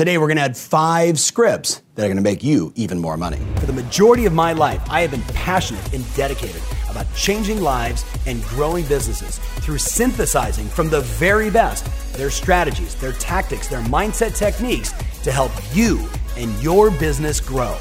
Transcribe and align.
Today, 0.00 0.16
we're 0.16 0.28
going 0.28 0.38
to 0.38 0.44
add 0.44 0.56
five 0.56 1.20
scripts 1.20 1.82
that 1.94 2.04
are 2.04 2.08
going 2.08 2.16
to 2.16 2.22
make 2.22 2.42
you 2.42 2.72
even 2.74 2.98
more 2.98 3.18
money. 3.18 3.36
For 3.56 3.66
the 3.66 3.74
majority 3.74 4.24
of 4.24 4.32
my 4.32 4.54
life, 4.54 4.80
I 4.88 5.02
have 5.02 5.10
been 5.10 5.20
passionate 5.34 5.92
and 5.92 6.02
dedicated 6.16 6.62
about 6.88 7.04
changing 7.14 7.60
lives 7.60 8.02
and 8.26 8.42
growing 8.44 8.86
businesses 8.86 9.36
through 9.60 9.76
synthesizing 9.76 10.68
from 10.68 10.88
the 10.88 11.02
very 11.02 11.50
best 11.50 11.84
their 12.14 12.30
strategies, 12.30 12.94
their 12.94 13.12
tactics, 13.12 13.68
their 13.68 13.82
mindset 13.82 14.34
techniques 14.34 14.94
to 15.22 15.30
help 15.30 15.52
you 15.74 16.08
and 16.38 16.50
your 16.62 16.90
business 16.92 17.38
grow. 17.38 17.76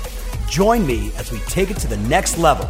Join 0.50 0.86
me 0.86 1.14
as 1.16 1.32
we 1.32 1.40
take 1.48 1.72
it 1.72 1.78
to 1.78 1.88
the 1.88 1.96
next 2.10 2.38
level. 2.38 2.70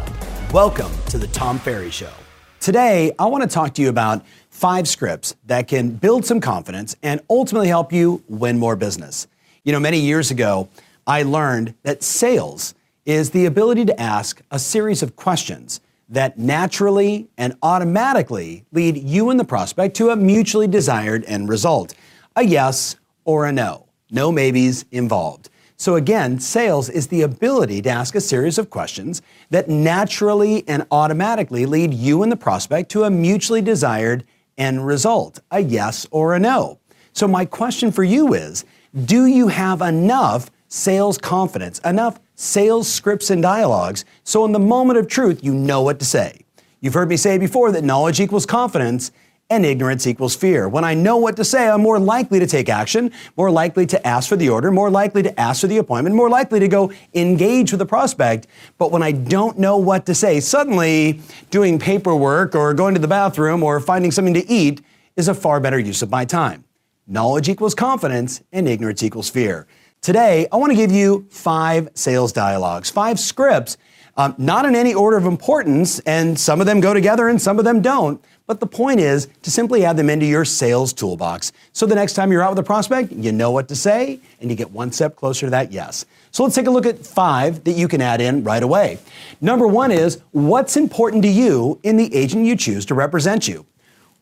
Welcome 0.52 0.92
to 1.08 1.18
the 1.18 1.26
Tom 1.26 1.58
Ferry 1.58 1.90
Show. 1.90 2.12
Today, 2.60 3.10
I 3.18 3.24
want 3.24 3.42
to 3.42 3.48
talk 3.48 3.74
to 3.74 3.82
you 3.82 3.88
about 3.88 4.24
five 4.50 4.86
scripts 4.86 5.34
that 5.46 5.66
can 5.66 5.90
build 5.90 6.24
some 6.24 6.40
confidence 6.40 6.94
and 7.02 7.20
ultimately 7.28 7.66
help 7.66 7.92
you 7.92 8.22
win 8.28 8.56
more 8.56 8.76
business. 8.76 9.26
You 9.62 9.72
know, 9.72 9.80
many 9.80 10.00
years 10.00 10.30
ago, 10.30 10.70
I 11.06 11.22
learned 11.22 11.74
that 11.82 12.02
sales 12.02 12.74
is 13.04 13.30
the 13.30 13.44
ability 13.44 13.84
to 13.84 14.00
ask 14.00 14.40
a 14.50 14.58
series 14.58 15.02
of 15.02 15.16
questions 15.16 15.80
that 16.08 16.38
naturally 16.38 17.28
and 17.36 17.54
automatically 17.62 18.64
lead 18.72 18.96
you 18.96 19.28
and 19.28 19.38
the 19.38 19.44
prospect 19.44 19.96
to 19.96 20.10
a 20.10 20.16
mutually 20.16 20.66
desired 20.66 21.24
end 21.26 21.48
result 21.50 21.94
a 22.36 22.42
yes 22.42 22.96
or 23.24 23.44
a 23.44 23.52
no. 23.52 23.86
No 24.10 24.32
maybes 24.32 24.86
involved. 24.92 25.50
So, 25.76 25.96
again, 25.96 26.40
sales 26.40 26.88
is 26.88 27.08
the 27.08 27.22
ability 27.22 27.82
to 27.82 27.90
ask 27.90 28.14
a 28.14 28.20
series 28.20 28.56
of 28.56 28.70
questions 28.70 29.20
that 29.50 29.68
naturally 29.68 30.66
and 30.68 30.86
automatically 30.90 31.66
lead 31.66 31.92
you 31.92 32.22
and 32.22 32.32
the 32.32 32.36
prospect 32.36 32.90
to 32.92 33.04
a 33.04 33.10
mutually 33.10 33.60
desired 33.60 34.24
end 34.56 34.86
result 34.86 35.40
a 35.50 35.60
yes 35.60 36.06
or 36.10 36.34
a 36.34 36.38
no. 36.38 36.78
So, 37.12 37.28
my 37.28 37.44
question 37.44 37.92
for 37.92 38.04
you 38.04 38.32
is 38.32 38.64
do 39.04 39.26
you 39.26 39.48
have 39.48 39.82
enough 39.82 40.50
sales 40.68 41.18
confidence, 41.18 41.78
enough 41.80 42.18
sales 42.34 42.88
scripts 42.88 43.30
and 43.30 43.42
dialogues 43.42 44.04
so 44.24 44.44
in 44.44 44.52
the 44.52 44.58
moment 44.58 44.98
of 44.98 45.08
truth 45.08 45.44
you 45.44 45.54
know 45.54 45.82
what 45.82 45.98
to 45.98 46.04
say? 46.04 46.44
You've 46.80 46.94
heard 46.94 47.08
me 47.08 47.16
say 47.16 47.38
before 47.38 47.72
that 47.72 47.84
knowledge 47.84 48.20
equals 48.20 48.46
confidence 48.46 49.12
and 49.50 49.66
ignorance 49.66 50.06
equals 50.06 50.36
fear. 50.36 50.68
When 50.68 50.84
I 50.84 50.94
know 50.94 51.16
what 51.16 51.36
to 51.36 51.44
say, 51.44 51.68
I'm 51.68 51.82
more 51.82 51.98
likely 51.98 52.38
to 52.38 52.46
take 52.46 52.68
action, 52.68 53.12
more 53.36 53.50
likely 53.50 53.84
to 53.86 54.06
ask 54.06 54.28
for 54.28 54.36
the 54.36 54.48
order, 54.48 54.70
more 54.70 54.90
likely 54.90 55.24
to 55.24 55.40
ask 55.40 55.60
for 55.60 55.66
the 55.66 55.78
appointment, 55.78 56.14
more 56.14 56.30
likely 56.30 56.60
to 56.60 56.68
go 56.68 56.92
engage 57.14 57.72
with 57.72 57.80
the 57.80 57.86
prospect. 57.86 58.46
But 58.78 58.92
when 58.92 59.02
I 59.02 59.10
don't 59.10 59.58
know 59.58 59.76
what 59.76 60.06
to 60.06 60.14
say, 60.14 60.38
suddenly 60.38 61.20
doing 61.50 61.80
paperwork 61.80 62.54
or 62.54 62.72
going 62.74 62.94
to 62.94 63.00
the 63.00 63.08
bathroom 63.08 63.64
or 63.64 63.80
finding 63.80 64.12
something 64.12 64.34
to 64.34 64.48
eat 64.48 64.82
is 65.16 65.26
a 65.26 65.34
far 65.34 65.58
better 65.58 65.80
use 65.80 66.00
of 66.00 66.10
my 66.10 66.24
time. 66.24 66.64
Knowledge 67.06 67.48
equals 67.48 67.74
confidence, 67.74 68.42
and 68.52 68.68
ignorance 68.68 69.02
equals 69.02 69.28
fear. 69.30 69.66
Today, 70.00 70.46
I 70.50 70.56
want 70.56 70.70
to 70.70 70.76
give 70.76 70.92
you 70.92 71.26
five 71.30 71.88
sales 71.94 72.32
dialogues, 72.32 72.88
five 72.88 73.20
scripts, 73.20 73.76
um, 74.16 74.34
not 74.38 74.64
in 74.64 74.74
any 74.74 74.94
order 74.94 75.16
of 75.16 75.24
importance, 75.24 75.98
and 76.00 76.38
some 76.38 76.60
of 76.60 76.66
them 76.66 76.80
go 76.80 76.94
together 76.94 77.28
and 77.28 77.40
some 77.40 77.58
of 77.58 77.64
them 77.64 77.80
don't. 77.80 78.22
But 78.46 78.60
the 78.60 78.66
point 78.66 79.00
is 79.00 79.28
to 79.42 79.50
simply 79.50 79.84
add 79.84 79.96
them 79.96 80.10
into 80.10 80.26
your 80.26 80.44
sales 80.44 80.92
toolbox. 80.92 81.52
So 81.72 81.86
the 81.86 81.94
next 81.94 82.14
time 82.14 82.32
you're 82.32 82.42
out 82.42 82.50
with 82.50 82.58
a 82.58 82.64
prospect, 82.64 83.12
you 83.12 83.30
know 83.30 83.50
what 83.50 83.68
to 83.68 83.76
say, 83.76 84.20
and 84.40 84.50
you 84.50 84.56
get 84.56 84.70
one 84.70 84.90
step 84.90 85.16
closer 85.16 85.46
to 85.46 85.50
that 85.50 85.70
yes. 85.70 86.04
So 86.32 86.42
let's 86.42 86.54
take 86.54 86.66
a 86.66 86.70
look 86.70 86.86
at 86.86 87.04
five 87.04 87.64
that 87.64 87.72
you 87.72 87.86
can 87.86 88.00
add 88.00 88.20
in 88.20 88.42
right 88.42 88.62
away. 88.62 88.98
Number 89.40 89.66
one 89.66 89.92
is 89.92 90.20
what's 90.32 90.76
important 90.76 91.22
to 91.22 91.28
you 91.28 91.78
in 91.82 91.96
the 91.96 92.14
agent 92.14 92.44
you 92.44 92.56
choose 92.56 92.84
to 92.86 92.94
represent 92.94 93.46
you? 93.46 93.66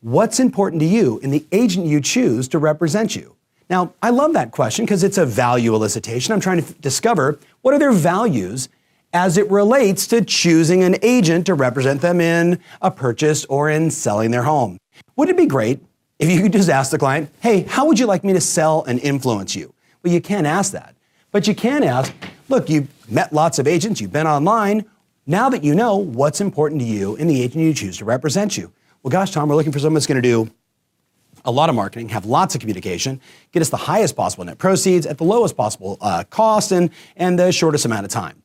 What's 0.00 0.38
important 0.38 0.78
to 0.80 0.86
you 0.86 1.18
in 1.24 1.30
the 1.30 1.44
agent 1.50 1.86
you 1.86 2.00
choose 2.00 2.46
to 2.48 2.60
represent 2.60 3.16
you? 3.16 3.34
Now, 3.68 3.92
I 4.00 4.10
love 4.10 4.32
that 4.34 4.52
question 4.52 4.84
because 4.84 5.02
it's 5.02 5.18
a 5.18 5.26
value 5.26 5.72
elicitation. 5.72 6.30
I'm 6.30 6.38
trying 6.38 6.62
to 6.62 6.72
discover 6.74 7.40
what 7.62 7.74
are 7.74 7.80
their 7.80 7.90
values 7.90 8.68
as 9.12 9.36
it 9.36 9.50
relates 9.50 10.06
to 10.08 10.24
choosing 10.24 10.84
an 10.84 10.96
agent 11.02 11.46
to 11.46 11.54
represent 11.54 12.00
them 12.00 12.20
in 12.20 12.60
a 12.80 12.92
purchase 12.92 13.44
or 13.46 13.70
in 13.70 13.90
selling 13.90 14.30
their 14.30 14.44
home. 14.44 14.78
Would 15.16 15.30
it 15.30 15.36
be 15.36 15.46
great 15.46 15.80
if 16.20 16.30
you 16.30 16.42
could 16.42 16.52
just 16.52 16.68
ask 16.68 16.92
the 16.92 16.98
client, 16.98 17.28
hey, 17.40 17.62
how 17.62 17.84
would 17.84 17.98
you 17.98 18.06
like 18.06 18.22
me 18.22 18.32
to 18.34 18.40
sell 18.40 18.84
and 18.84 19.00
influence 19.00 19.56
you? 19.56 19.74
Well, 20.04 20.12
you 20.12 20.20
can't 20.20 20.46
ask 20.46 20.70
that. 20.72 20.94
But 21.32 21.48
you 21.48 21.56
can 21.56 21.82
ask, 21.82 22.14
look, 22.48 22.70
you've 22.70 22.88
met 23.10 23.32
lots 23.32 23.58
of 23.58 23.66
agents, 23.66 24.00
you've 24.00 24.12
been 24.12 24.28
online. 24.28 24.84
Now 25.26 25.48
that 25.50 25.64
you 25.64 25.74
know 25.74 25.96
what's 25.96 26.40
important 26.40 26.80
to 26.82 26.86
you 26.86 27.16
in 27.16 27.26
the 27.26 27.42
agent 27.42 27.64
you 27.64 27.74
choose 27.74 27.98
to 27.98 28.04
represent 28.04 28.56
you, 28.56 28.72
well, 29.02 29.10
gosh, 29.10 29.30
Tom, 29.30 29.48
we're 29.48 29.54
looking 29.54 29.72
for 29.72 29.78
someone 29.78 29.94
that's 29.94 30.06
going 30.06 30.20
to 30.20 30.28
do 30.28 30.50
a 31.44 31.50
lot 31.50 31.68
of 31.68 31.74
marketing, 31.74 32.08
have 32.10 32.26
lots 32.26 32.54
of 32.54 32.60
communication, 32.60 33.20
get 33.52 33.62
us 33.62 33.70
the 33.70 33.76
highest 33.76 34.16
possible 34.16 34.44
net 34.44 34.58
proceeds 34.58 35.06
at 35.06 35.18
the 35.18 35.24
lowest 35.24 35.56
possible 35.56 35.96
uh, 36.00 36.24
cost 36.24 36.72
and, 36.72 36.90
and 37.16 37.38
the 37.38 37.52
shortest 37.52 37.84
amount 37.84 38.04
of 38.04 38.10
time. 38.10 38.42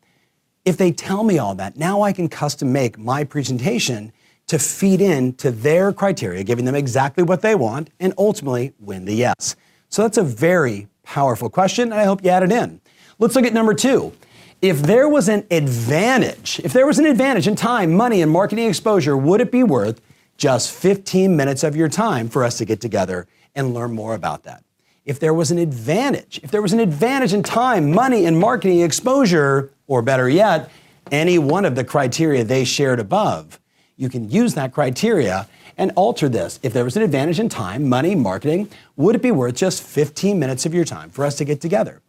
If 0.63 0.77
they 0.77 0.91
tell 0.91 1.23
me 1.23 1.37
all 1.39 1.55
that, 1.55 1.75
now 1.75 2.01
I 2.01 2.13
can 2.13 2.29
custom 2.29 2.71
make 2.71 2.97
my 2.97 3.23
presentation 3.23 4.13
to 4.47 4.59
feed 4.59 5.01
in 5.01 5.33
to 5.33 5.51
their 5.51 5.91
criteria, 5.91 6.43
giving 6.43 6.65
them 6.65 6.75
exactly 6.75 7.23
what 7.23 7.41
they 7.41 7.55
want 7.55 7.89
and 7.99 8.13
ultimately 8.17 8.73
win 8.79 9.05
the 9.05 9.13
yes. 9.13 9.55
So 9.89 10.03
that's 10.03 10.17
a 10.17 10.23
very 10.23 10.87
powerful 11.03 11.49
question, 11.49 11.91
and 11.91 11.99
I 11.99 12.05
hope 12.05 12.23
you 12.23 12.29
add 12.29 12.43
it 12.43 12.51
in. 12.51 12.79
Let's 13.19 13.35
look 13.35 13.45
at 13.45 13.53
number 13.53 13.73
two. 13.73 14.13
If 14.61 14.81
there 14.81 15.09
was 15.09 15.27
an 15.27 15.45
advantage, 15.51 16.61
if 16.63 16.71
there 16.71 16.85
was 16.87 16.99
an 16.99 17.05
advantage 17.05 17.47
in 17.47 17.55
time, 17.55 17.93
money, 17.93 18.21
and 18.21 18.31
marketing 18.31 18.69
exposure, 18.69 19.17
would 19.17 19.41
it 19.41 19.51
be 19.51 19.63
worth 19.63 19.99
just 20.37 20.71
15 20.71 21.35
minutes 21.35 21.63
of 21.63 21.75
your 21.75 21.89
time 21.89 22.29
for 22.29 22.43
us 22.43 22.57
to 22.57 22.65
get 22.65 22.81
together 22.81 23.27
and 23.55 23.73
learn 23.73 23.93
more 23.93 24.15
about 24.15 24.43
that. 24.43 24.63
If 25.05 25.19
there 25.19 25.33
was 25.33 25.51
an 25.51 25.57
advantage, 25.57 26.39
if 26.43 26.51
there 26.51 26.61
was 26.61 26.73
an 26.73 26.79
advantage 26.79 27.33
in 27.33 27.43
time, 27.43 27.91
money, 27.91 28.25
and 28.25 28.39
marketing 28.39 28.81
exposure, 28.81 29.71
or 29.87 30.01
better 30.01 30.29
yet, 30.29 30.71
any 31.11 31.37
one 31.37 31.65
of 31.65 31.75
the 31.75 31.83
criteria 31.83 32.43
they 32.43 32.63
shared 32.63 32.99
above, 32.99 33.59
you 33.97 34.09
can 34.09 34.29
use 34.29 34.53
that 34.55 34.73
criteria 34.73 35.47
and 35.77 35.91
alter 35.95 36.29
this. 36.29 36.59
If 36.63 36.73
there 36.73 36.83
was 36.83 36.95
an 36.95 37.03
advantage 37.03 37.39
in 37.39 37.49
time, 37.49 37.87
money, 37.89 38.15
marketing, 38.15 38.69
would 38.95 39.15
it 39.15 39.21
be 39.21 39.31
worth 39.31 39.55
just 39.55 39.83
15 39.83 40.39
minutes 40.39 40.65
of 40.65 40.73
your 40.73 40.85
time 40.85 41.09
for 41.09 41.25
us 41.25 41.35
to 41.37 41.45
get 41.45 41.61
together? 41.61 42.01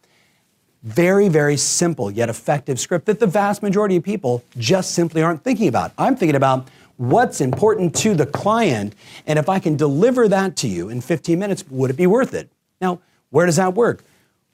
Very, 0.83 1.29
very 1.29 1.57
simple 1.57 2.11
yet 2.11 2.29
effective 2.29 2.79
script 2.79 3.07
that 3.07 3.19
the 3.19 3.27
vast 3.27 3.63
majority 3.63 3.95
of 3.95 4.03
people 4.03 4.43
just 4.57 4.91
simply 4.91 5.23
aren't 5.23 5.43
thinking 5.43 5.67
about. 5.67 5.91
I'm 5.97 6.15
thinking 6.15 6.35
about 6.35 6.67
what's 6.97 7.41
important 7.41 7.95
to 7.97 8.15
the 8.15 8.25
client, 8.25 8.95
and 9.27 9.37
if 9.37 9.49
I 9.49 9.59
can 9.59 9.75
deliver 9.75 10.27
that 10.27 10.55
to 10.57 10.67
you 10.67 10.89
in 10.89 11.01
15 11.01 11.37
minutes, 11.37 11.63
would 11.69 11.89
it 11.89 11.97
be 11.97 12.07
worth 12.07 12.33
it? 12.33 12.49
Now, 12.81 12.99
where 13.29 13.45
does 13.45 13.57
that 13.57 13.73
work? 13.73 14.03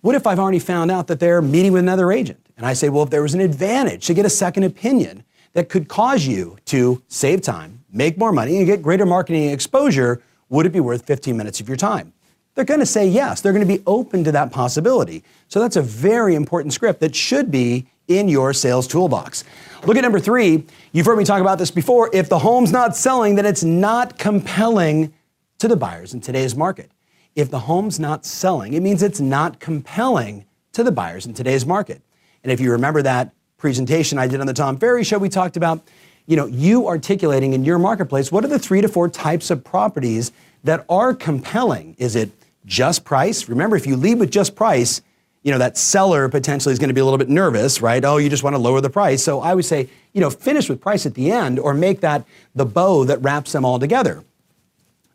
What 0.01 0.15
if 0.15 0.25
I've 0.25 0.39
already 0.39 0.59
found 0.59 0.89
out 0.89 1.07
that 1.07 1.19
they're 1.19 1.41
meeting 1.41 1.71
with 1.71 1.81
another 1.81 2.11
agent? 2.11 2.39
And 2.57 2.65
I 2.65 2.73
say, 2.73 2.89
well, 2.89 3.03
if 3.03 3.09
there 3.09 3.21
was 3.21 3.33
an 3.33 3.41
advantage 3.41 4.07
to 4.07 4.13
get 4.13 4.25
a 4.25 4.29
second 4.29 4.63
opinion 4.63 5.23
that 5.53 5.69
could 5.69 5.87
cause 5.87 6.25
you 6.25 6.57
to 6.65 7.01
save 7.07 7.41
time, 7.41 7.83
make 7.91 8.17
more 8.17 8.31
money, 8.31 8.57
and 8.57 8.65
get 8.65 8.81
greater 8.81 9.05
marketing 9.05 9.49
exposure, 9.49 10.21
would 10.49 10.65
it 10.65 10.71
be 10.71 10.79
worth 10.79 11.05
15 11.05 11.35
minutes 11.35 11.59
of 11.59 11.67
your 11.67 11.77
time? 11.77 12.13
They're 12.55 12.65
going 12.65 12.79
to 12.79 12.85
say 12.85 13.07
yes. 13.07 13.41
They're 13.41 13.53
going 13.53 13.67
to 13.67 13.77
be 13.77 13.83
open 13.87 14.23
to 14.25 14.31
that 14.33 14.51
possibility. 14.51 15.23
So 15.47 15.59
that's 15.59 15.75
a 15.75 15.81
very 15.81 16.35
important 16.35 16.73
script 16.73 16.99
that 16.99 17.15
should 17.15 17.49
be 17.49 17.87
in 18.17 18.27
your 18.27 18.53
sales 18.53 18.87
toolbox. 18.87 19.43
Look 19.85 19.97
at 19.97 20.01
number 20.01 20.19
three. 20.19 20.65
You've 20.91 21.05
heard 21.05 21.17
me 21.17 21.23
talk 21.23 21.41
about 21.41 21.57
this 21.57 21.71
before. 21.71 22.09
If 22.13 22.29
the 22.29 22.39
home's 22.39 22.71
not 22.71 22.95
selling, 22.95 23.35
then 23.35 23.45
it's 23.45 23.63
not 23.63 24.17
compelling 24.19 25.13
to 25.59 25.67
the 25.67 25.75
buyers 25.75 26.13
in 26.13 26.21
today's 26.21 26.55
market. 26.55 26.91
If 27.35 27.49
the 27.49 27.59
home's 27.59 27.99
not 27.99 28.25
selling, 28.25 28.73
it 28.73 28.81
means 28.81 29.01
it's 29.01 29.19
not 29.19 29.59
compelling 29.59 30.45
to 30.73 30.83
the 30.83 30.91
buyers 30.91 31.25
in 31.25 31.33
today's 31.33 31.65
market. 31.65 32.01
And 32.43 32.51
if 32.51 32.59
you 32.59 32.71
remember 32.71 33.01
that 33.01 33.33
presentation 33.57 34.17
I 34.17 34.27
did 34.27 34.41
on 34.41 34.47
the 34.47 34.53
Tom 34.53 34.77
Ferry 34.77 35.03
show, 35.03 35.17
we 35.17 35.29
talked 35.29 35.57
about, 35.57 35.81
you 36.25 36.35
know, 36.35 36.45
you 36.45 36.87
articulating 36.87 37.53
in 37.53 37.63
your 37.63 37.79
marketplace 37.79 38.31
what 38.31 38.43
are 38.43 38.49
the 38.49 38.59
three 38.59 38.81
to 38.81 38.87
four 38.87 39.09
types 39.09 39.49
of 39.49 39.63
properties 39.63 40.31
that 40.63 40.85
are 40.89 41.13
compelling? 41.13 41.95
Is 41.97 42.15
it 42.15 42.31
just 42.65 43.03
price? 43.03 43.49
Remember, 43.49 43.75
if 43.75 43.87
you 43.87 43.95
lead 43.95 44.19
with 44.19 44.31
just 44.31 44.55
price, 44.55 45.01
you 45.43 45.51
know, 45.51 45.57
that 45.57 45.77
seller 45.77 46.29
potentially 46.29 46.71
is 46.71 46.79
going 46.79 46.89
to 46.89 46.93
be 46.93 47.01
a 47.01 47.03
little 47.03 47.17
bit 47.17 47.29
nervous, 47.29 47.81
right? 47.81 48.03
Oh, 48.05 48.17
you 48.17 48.29
just 48.29 48.43
want 48.43 48.55
to 48.55 48.59
lower 48.59 48.79
the 48.79 48.89
price. 48.89 49.23
So 49.23 49.41
I 49.41 49.55
would 49.55 49.65
say, 49.65 49.89
you 50.13 50.21
know, 50.21 50.29
finish 50.29 50.69
with 50.69 50.79
price 50.79 51.05
at 51.05 51.15
the 51.15 51.31
end 51.31 51.57
or 51.57 51.73
make 51.73 52.01
that 52.01 52.25
the 52.53 52.65
bow 52.65 53.05
that 53.05 53.21
wraps 53.21 53.51
them 53.51 53.65
all 53.65 53.79
together. 53.79 54.23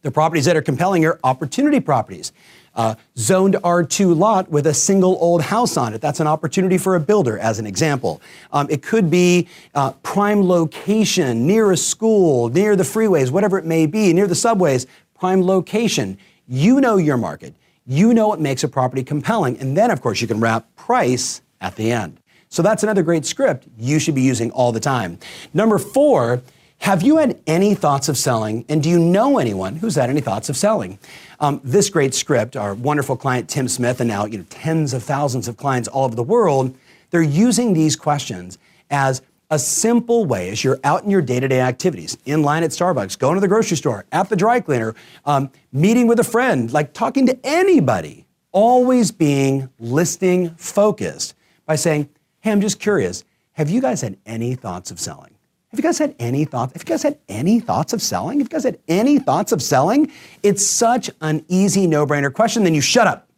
The 0.02 0.10
properties 0.10 0.44
that 0.46 0.56
are 0.56 0.62
compelling 0.62 1.04
are 1.04 1.18
opportunity 1.22 1.80
properties. 1.80 2.32
Uh, 2.74 2.94
zoned 3.16 3.54
R2 3.54 4.16
lot 4.16 4.50
with 4.50 4.66
a 4.66 4.74
single 4.74 5.16
old 5.20 5.42
house 5.42 5.76
on 5.76 5.94
it. 5.94 6.00
That's 6.00 6.20
an 6.20 6.26
opportunity 6.26 6.76
for 6.76 6.94
a 6.94 7.00
builder, 7.00 7.38
as 7.38 7.58
an 7.58 7.66
example. 7.66 8.20
Um, 8.52 8.66
it 8.68 8.82
could 8.82 9.10
be 9.10 9.48
uh, 9.74 9.92
prime 10.02 10.46
location, 10.46 11.46
near 11.46 11.72
a 11.72 11.76
school, 11.76 12.50
near 12.50 12.76
the 12.76 12.82
freeways, 12.82 13.30
whatever 13.30 13.58
it 13.58 13.64
may 13.64 13.86
be, 13.86 14.12
near 14.12 14.26
the 14.26 14.34
subways, 14.34 14.86
prime 15.18 15.42
location. 15.42 16.18
You 16.46 16.80
know 16.80 16.98
your 16.98 17.16
market. 17.16 17.54
You 17.86 18.12
know 18.12 18.28
what 18.28 18.40
makes 18.40 18.64
a 18.64 18.68
property 18.68 19.04
compelling. 19.04 19.58
And 19.58 19.76
then, 19.76 19.90
of 19.90 20.00
course, 20.00 20.20
you 20.20 20.26
can 20.26 20.40
wrap 20.40 20.74
price 20.76 21.40
at 21.60 21.76
the 21.76 21.92
end. 21.92 22.18
So 22.48 22.62
that's 22.62 22.82
another 22.82 23.02
great 23.02 23.26
script 23.26 23.66
you 23.78 23.98
should 23.98 24.14
be 24.14 24.22
using 24.22 24.50
all 24.52 24.72
the 24.72 24.80
time. 24.80 25.18
Number 25.54 25.78
four, 25.78 26.42
Have 26.78 27.02
you 27.02 27.16
had 27.16 27.40
any 27.46 27.74
thoughts 27.74 28.08
of 28.08 28.16
selling? 28.16 28.64
And 28.68 28.82
do 28.82 28.88
you 28.88 28.98
know 28.98 29.38
anyone 29.38 29.76
who's 29.76 29.96
had 29.96 30.10
any 30.10 30.20
thoughts 30.20 30.48
of 30.48 30.56
selling? 30.56 30.98
Um, 31.40 31.60
this 31.64 31.90
great 31.90 32.14
script, 32.14 32.56
our 32.56 32.74
wonderful 32.74 33.16
client 33.16 33.48
Tim 33.48 33.68
Smith, 33.68 34.00
and 34.00 34.08
now 34.08 34.24
you 34.26 34.38
know 34.38 34.44
tens 34.50 34.92
of 34.92 35.02
thousands 35.02 35.48
of 35.48 35.56
clients 35.56 35.88
all 35.88 36.04
over 36.04 36.14
the 36.14 36.22
world, 36.22 36.76
they're 37.10 37.22
using 37.22 37.72
these 37.72 37.96
questions 37.96 38.58
as 38.90 39.22
a 39.50 39.58
simple 39.58 40.24
way 40.24 40.50
as 40.50 40.64
you're 40.64 40.80
out 40.82 41.04
in 41.04 41.10
your 41.10 41.22
day-to-day 41.22 41.60
activities, 41.60 42.18
in 42.24 42.42
line 42.42 42.62
at 42.62 42.70
Starbucks, 42.70 43.18
going 43.18 43.34
to 43.34 43.40
the 43.40 43.48
grocery 43.48 43.76
store, 43.76 44.04
at 44.12 44.28
the 44.28 44.36
dry 44.36 44.60
cleaner, 44.60 44.94
um, 45.24 45.50
meeting 45.72 46.06
with 46.06 46.18
a 46.18 46.24
friend, 46.24 46.72
like 46.72 46.92
talking 46.92 47.26
to 47.26 47.38
anybody, 47.44 48.26
always 48.52 49.12
being 49.12 49.68
listening 49.78 50.50
focused 50.56 51.34
by 51.64 51.76
saying, 51.76 52.08
"Hey, 52.40 52.52
I'm 52.52 52.60
just 52.60 52.80
curious. 52.80 53.24
Have 53.52 53.70
you 53.70 53.80
guys 53.80 54.00
had 54.00 54.16
any 54.26 54.54
thoughts 54.54 54.90
of 54.90 54.98
selling?" 54.98 55.32
Have 55.70 55.80
you 55.80 55.82
guys 55.82 55.98
had 55.98 56.14
any 56.18 56.44
thoughts? 56.44 56.72
Have 56.72 56.82
you 56.82 56.86
guys 56.86 57.02
had 57.02 57.18
any 57.28 57.60
thoughts 57.60 57.92
of 57.92 58.00
selling? 58.00 58.38
Have 58.38 58.46
you 58.46 58.50
guys 58.50 58.64
had 58.64 58.78
any 58.88 59.18
thoughts 59.18 59.52
of 59.52 59.60
selling? 59.60 60.10
It's 60.42 60.66
such 60.66 61.10
an 61.20 61.44
easy 61.48 61.86
no-brainer 61.86 62.32
question. 62.32 62.64
Then 62.64 62.74
you 62.74 62.80
shut 62.80 63.06
up. 63.06 63.28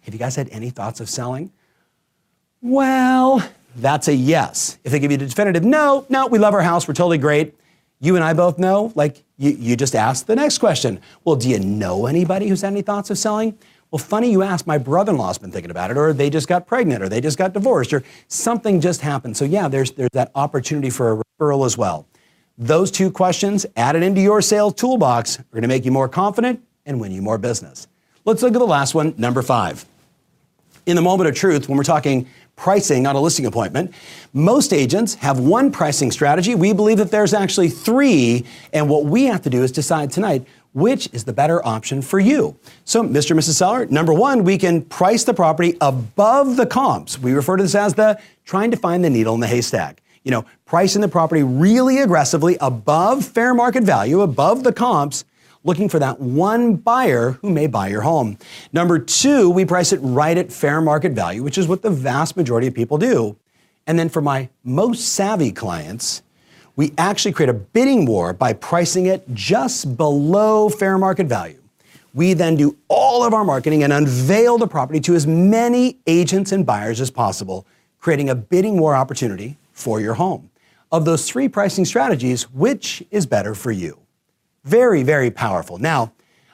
Have 0.00 0.14
you 0.14 0.18
guys 0.18 0.36
had 0.36 0.48
any 0.50 0.70
thoughts 0.70 1.00
of 1.00 1.10
selling? 1.10 1.52
Well, 2.62 3.07
that's 3.80 4.08
a 4.08 4.14
yes. 4.14 4.78
If 4.84 4.92
they 4.92 4.98
give 4.98 5.10
you 5.10 5.16
a 5.16 5.20
definitive 5.20 5.64
no, 5.64 6.06
no, 6.08 6.26
we 6.26 6.38
love 6.38 6.54
our 6.54 6.62
house, 6.62 6.86
we're 6.86 6.94
totally 6.94 7.18
great. 7.18 7.54
You 8.00 8.14
and 8.14 8.24
I 8.24 8.32
both 8.32 8.58
know, 8.58 8.92
like 8.94 9.24
you, 9.36 9.50
you 9.52 9.76
just 9.76 9.94
asked 9.94 10.26
the 10.26 10.36
next 10.36 10.58
question. 10.58 11.00
Well, 11.24 11.36
do 11.36 11.48
you 11.48 11.58
know 11.58 12.06
anybody 12.06 12.48
who's 12.48 12.62
had 12.62 12.72
any 12.72 12.82
thoughts 12.82 13.10
of 13.10 13.18
selling? 13.18 13.58
Well, 13.90 13.98
funny 13.98 14.30
you 14.30 14.42
ask, 14.42 14.66
my 14.66 14.76
brother 14.78 15.12
in 15.12 15.18
law's 15.18 15.38
been 15.38 15.50
thinking 15.50 15.70
about 15.70 15.90
it, 15.90 15.96
or 15.96 16.12
they 16.12 16.28
just 16.28 16.46
got 16.46 16.66
pregnant, 16.66 17.02
or 17.02 17.08
they 17.08 17.20
just 17.20 17.38
got 17.38 17.54
divorced, 17.54 17.92
or 17.92 18.02
something 18.28 18.80
just 18.80 19.00
happened. 19.00 19.36
So, 19.36 19.46
yeah, 19.46 19.66
there's, 19.66 19.92
there's 19.92 20.10
that 20.12 20.30
opportunity 20.34 20.90
for 20.90 21.12
a 21.12 21.22
referral 21.40 21.64
as 21.64 21.78
well. 21.78 22.06
Those 22.58 22.90
two 22.90 23.10
questions 23.10 23.64
added 23.76 24.02
into 24.02 24.20
your 24.20 24.42
sales 24.42 24.74
toolbox 24.74 25.38
are 25.38 25.44
going 25.52 25.62
to 25.62 25.68
make 25.68 25.84
you 25.84 25.92
more 25.92 26.08
confident 26.08 26.62
and 26.84 27.00
win 27.00 27.12
you 27.12 27.22
more 27.22 27.38
business. 27.38 27.88
Let's 28.24 28.42
look 28.42 28.52
at 28.52 28.58
the 28.58 28.66
last 28.66 28.94
one, 28.94 29.14
number 29.16 29.40
five. 29.42 29.86
In 30.84 30.96
the 30.96 31.02
moment 31.02 31.28
of 31.28 31.34
truth, 31.34 31.68
when 31.68 31.78
we're 31.78 31.84
talking 31.84 32.26
pricing 32.58 33.06
on 33.06 33.16
a 33.16 33.20
listing 33.20 33.46
appointment. 33.46 33.94
Most 34.34 34.74
agents 34.74 35.14
have 35.14 35.38
one 35.38 35.72
pricing 35.72 36.10
strategy. 36.10 36.54
We 36.54 36.74
believe 36.74 36.98
that 36.98 37.10
there's 37.10 37.32
actually 37.32 37.70
three, 37.70 38.44
and 38.74 38.90
what 38.90 39.06
we 39.06 39.24
have 39.24 39.40
to 39.42 39.50
do 39.50 39.62
is 39.62 39.72
decide 39.72 40.10
tonight 40.10 40.46
which 40.74 41.08
is 41.12 41.24
the 41.24 41.32
better 41.32 41.66
option 41.66 42.02
for 42.02 42.20
you. 42.20 42.54
So, 42.84 43.02
Mr. 43.02 43.32
and 43.32 43.40
Mrs. 43.40 43.54
Seller, 43.54 43.86
number 43.86 44.12
one, 44.12 44.44
we 44.44 44.58
can 44.58 44.82
price 44.82 45.24
the 45.24 45.34
property 45.34 45.76
above 45.80 46.56
the 46.56 46.66
comps. 46.66 47.18
We 47.18 47.32
refer 47.32 47.56
to 47.56 47.62
this 47.62 47.74
as 47.74 47.94
the 47.94 48.20
trying 48.44 48.70
to 48.70 48.76
find 48.76 49.02
the 49.02 49.10
needle 49.10 49.34
in 49.34 49.40
the 49.40 49.46
haystack. 49.46 50.02
You 50.24 50.30
know, 50.30 50.44
pricing 50.66 51.00
the 51.00 51.08
property 51.08 51.42
really 51.42 51.98
aggressively 51.98 52.58
above 52.60 53.24
fair 53.24 53.54
market 53.54 53.82
value, 53.84 54.20
above 54.20 54.62
the 54.62 54.72
comps, 54.72 55.24
looking 55.64 55.88
for 55.88 55.98
that 55.98 56.20
one 56.20 56.76
buyer 56.76 57.32
who 57.32 57.50
may 57.50 57.66
buy 57.66 57.88
your 57.88 58.02
home. 58.02 58.38
Number 58.72 58.98
two, 58.98 59.50
we 59.50 59.64
price 59.64 59.92
it 59.92 59.98
right 59.98 60.36
at 60.36 60.52
fair 60.52 60.80
market 60.80 61.12
value, 61.12 61.42
which 61.42 61.58
is 61.58 61.68
what 61.68 61.82
the 61.82 61.90
vast 61.90 62.36
majority 62.36 62.66
of 62.66 62.74
people 62.74 62.98
do. 62.98 63.36
And 63.86 63.98
then 63.98 64.08
for 64.08 64.20
my 64.20 64.48
most 64.64 65.12
savvy 65.14 65.50
clients, 65.50 66.22
we 66.76 66.92
actually 66.96 67.32
create 67.32 67.48
a 67.48 67.54
bidding 67.54 68.06
war 68.06 68.32
by 68.32 68.52
pricing 68.52 69.06
it 69.06 69.24
just 69.34 69.96
below 69.96 70.68
fair 70.68 70.96
market 70.96 71.26
value. 71.26 71.60
We 72.14 72.34
then 72.34 72.56
do 72.56 72.76
all 72.88 73.24
of 73.24 73.34
our 73.34 73.44
marketing 73.44 73.82
and 73.82 73.92
unveil 73.92 74.58
the 74.58 74.66
property 74.66 75.00
to 75.00 75.14
as 75.14 75.26
many 75.26 75.98
agents 76.06 76.52
and 76.52 76.64
buyers 76.64 77.00
as 77.00 77.10
possible, 77.10 77.66
creating 78.00 78.30
a 78.30 78.34
bidding 78.34 78.78
war 78.78 78.94
opportunity 78.94 79.56
for 79.72 80.00
your 80.00 80.14
home. 80.14 80.50
Of 80.90 81.04
those 81.04 81.28
three 81.28 81.48
pricing 81.48 81.84
strategies, 81.84 82.44
which 82.50 83.02
is 83.10 83.26
better 83.26 83.54
for 83.54 83.72
you? 83.72 83.98
Very, 84.68 85.02
very 85.02 85.30
powerful. 85.30 85.78
Now, 85.78 86.12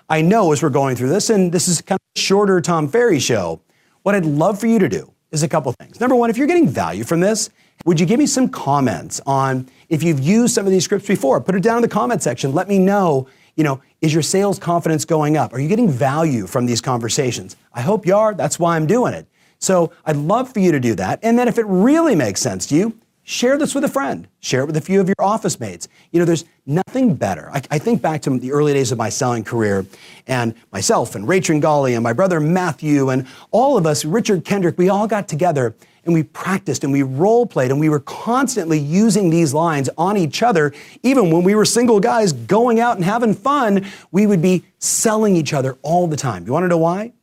I 0.09 0.23
know 0.23 0.53
as 0.53 0.63
we're 0.63 0.71
going 0.71 0.95
through 0.95 1.09
this, 1.09 1.31
and 1.31 1.51
this 1.51 1.67
is 1.67 1.81
kind 1.81 1.97
of 1.97 2.17
a 2.17 2.21
shorter 2.21 2.61
Tom 2.61 2.87
Ferry 2.87 3.19
show, 3.19 3.61
what 4.05 4.15
I'd 4.15 4.25
love 4.25 4.61
for 4.61 4.69
you 4.69 4.79
to 4.79 4.89
do 4.89 5.13
is 5.33 5.43
a 5.43 5.49
couple 5.49 5.73
things. 5.73 5.99
Number 5.99 6.15
one, 6.15 6.31
if 6.31 6.37
you're 6.37 6.47
getting 6.47 6.69
value 6.69 7.03
from 7.03 7.19
this, 7.19 7.51
would 7.87 7.99
you 7.99 8.07
give 8.07 8.21
me 8.21 8.27
some 8.27 8.49
comments 8.49 9.21
on 9.27 9.69
if 9.89 10.05
you've 10.05 10.21
used 10.21 10.55
some 10.55 10.65
of 10.65 10.71
these 10.71 10.85
scripts 10.85 11.09
before? 11.09 11.41
Put 11.41 11.57
it 11.57 11.65
down 11.65 11.79
in 11.79 11.83
the 11.83 11.89
comment 11.89 12.23
section. 12.23 12.53
Let 12.53 12.69
me 12.69 12.79
know, 12.79 13.27
you 13.57 13.65
know, 13.65 13.83
is 14.01 14.15
your 14.15 14.23
sales 14.23 14.61
confidence 14.61 15.05
going 15.05 15.37
up? 15.37 15.53
Are 15.53 15.59
you 15.59 15.69
getting 15.69 15.91
value 15.91 16.47
from 16.47 16.67
these 16.67 16.81
conversations? 16.81 17.57
I 17.73 17.81
hope 17.81 18.07
you 18.07 18.15
are. 18.15 18.33
That's 18.33 18.61
why 18.61 18.77
I'm 18.77 18.87
doing 18.87 19.13
it. 19.13 19.27
So 19.59 19.91
I'd 20.07 20.17
love 20.17 20.53
for 20.53 20.61
you 20.61 20.71
to 20.71 20.79
do 20.79 20.95
that. 20.95 21.19
And 21.25 21.37
then 21.37 21.49
if 21.49 21.59
it 21.59 21.67
really 21.67 22.15
makes 22.15 22.41
sense 22.41 22.67
to 22.67 22.77
you, 22.77 22.97
Share 23.27 23.57
this 23.57 23.75
with 23.75 23.85
a 23.85 23.89
friend. 23.89 24.29
Share 24.41 24.61
it 24.61 24.67
with 24.67 24.77
a 24.77 24.83
few 24.83 25.01
of 25.01 25.09
your 25.09 25.17
office 25.19 25.59
mates. 25.59 25.89
You 26.13 26.19
know, 26.19 26.27
there's 26.27 26.45
nothing 26.67 27.15
better. 27.15 27.51
I, 27.51 27.63
I 27.71 27.79
think 27.79 28.03
back 28.03 28.21
to 28.23 28.39
the 28.39 28.53
early 28.53 28.75
days 28.75 28.93
of 28.93 28.99
my 28.99 29.09
selling 29.09 29.45
career, 29.45 29.87
and 30.27 30.55
myself 30.73 31.15
and 31.15 31.27
Ray 31.27 31.41
Tringali 31.41 31.95
and 31.95 32.03
my 32.03 32.13
brother 32.13 32.39
Matthew 32.39 33.09
and 33.09 33.27
all 33.51 33.79
of 33.79 33.87
us, 33.87 34.05
Richard 34.05 34.45
Kendrick, 34.45 34.77
we 34.77 34.91
all 34.91 35.07
got 35.07 35.27
together 35.27 35.75
and 36.05 36.13
we 36.13 36.23
practiced 36.23 36.85
and 36.85 36.93
we 36.93 37.03
role 37.03 37.47
played 37.47 37.71
and 37.71 37.81
we 37.81 37.89
were 37.89 38.01
constantly 38.01 38.79
using 38.79 39.31
these 39.31 39.55
lines 39.55 39.89
on 39.97 40.19
each 40.19 40.43
other. 40.43 40.75
Even 41.03 41.31
when 41.31 41.45
we 41.45 41.55
were 41.55 41.65
single 41.65 42.01
guys 42.01 42.35
going 42.35 42.79
out 42.79 42.97
and 42.97 43.07
having 43.07 43.33
fun, 43.33 43.87
we 44.13 44.27
would 44.27 44.43
be 44.43 44.65
selling 44.81 45.35
each 45.35 45.55
other 45.55 45.79
all 45.81 46.07
the 46.07 46.17
time. 46.17 46.45
You 46.45 46.53
want 46.53 46.65
to 46.65 46.69
know 46.69 46.77
why? 46.77 47.15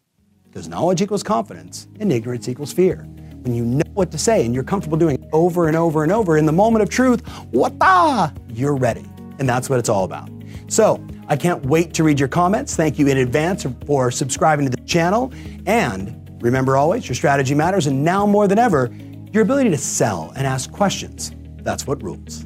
Because 0.45 0.68
knowledge 0.68 1.00
equals 1.04 1.21
confidence 1.21 1.88
and 2.00 2.12
ignorance 2.12 2.50
equals 2.50 2.74
fear 2.74 3.07
when 3.41 3.53
you 3.53 3.65
know 3.65 3.89
what 3.93 4.11
to 4.11 4.17
say 4.17 4.45
and 4.45 4.53
you're 4.53 4.63
comfortable 4.63 4.97
doing 4.97 5.15
it 5.15 5.29
over 5.33 5.67
and 5.67 5.75
over 5.75 6.03
and 6.03 6.11
over 6.11 6.38
in 6.38 6.45
the 6.45 6.51
moment 6.51 6.83
of 6.83 6.89
truth, 6.89 7.23
wata, 7.51 8.35
you're 8.49 8.75
ready. 8.75 9.05
And 9.39 9.49
that's 9.49 9.69
what 9.69 9.79
it's 9.79 9.89
all 9.89 10.03
about. 10.03 10.29
So 10.67 11.05
I 11.27 11.35
can't 11.35 11.65
wait 11.65 11.93
to 11.95 12.03
read 12.03 12.19
your 12.19 12.29
comments. 12.29 12.75
Thank 12.75 12.99
you 12.99 13.07
in 13.07 13.17
advance 13.17 13.65
for 13.85 14.11
subscribing 14.11 14.69
to 14.69 14.71
the 14.71 14.83
channel. 14.85 15.33
And 15.65 16.29
remember 16.41 16.77
always, 16.77 17.07
your 17.07 17.15
strategy 17.15 17.55
matters. 17.55 17.88
And 17.88 18.03
now 18.03 18.25
more 18.25 18.47
than 18.47 18.59
ever, 18.59 18.89
your 19.31 19.44
ability 19.44 19.69
to 19.71 19.77
sell 19.77 20.31
and 20.35 20.45
ask 20.45 20.71
questions. 20.71 21.31
That's 21.63 21.87
what 21.87 22.01
rules. 22.03 22.45